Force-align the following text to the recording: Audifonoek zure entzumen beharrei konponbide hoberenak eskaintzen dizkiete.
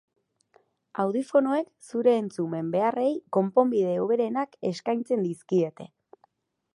Audifonoek 1.03 1.67
zure 1.91 2.15
entzumen 2.21 2.71
beharrei 2.77 3.11
konponbide 3.39 3.93
hoberenak 4.05 4.59
eskaintzen 4.73 5.29
dizkiete. 5.29 5.91